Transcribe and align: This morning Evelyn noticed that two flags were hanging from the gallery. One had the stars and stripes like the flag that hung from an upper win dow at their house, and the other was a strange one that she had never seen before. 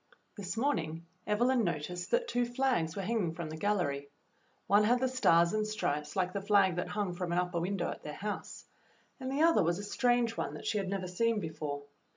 This 0.35 0.57
morning 0.57 1.05
Evelyn 1.27 1.63
noticed 1.63 2.09
that 2.09 2.27
two 2.27 2.43
flags 2.43 2.95
were 2.95 3.03
hanging 3.03 3.35
from 3.35 3.51
the 3.51 3.55
gallery. 3.55 4.09
One 4.65 4.83
had 4.83 4.99
the 4.99 5.07
stars 5.07 5.53
and 5.53 5.67
stripes 5.67 6.15
like 6.15 6.33
the 6.33 6.41
flag 6.41 6.77
that 6.77 6.87
hung 6.87 7.13
from 7.13 7.31
an 7.31 7.37
upper 7.37 7.59
win 7.59 7.77
dow 7.77 7.91
at 7.91 8.01
their 8.01 8.13
house, 8.15 8.65
and 9.19 9.31
the 9.31 9.43
other 9.43 9.61
was 9.61 9.77
a 9.77 9.83
strange 9.83 10.35
one 10.35 10.55
that 10.55 10.65
she 10.65 10.79
had 10.79 10.89
never 10.89 11.07
seen 11.07 11.39
before. 11.39 11.83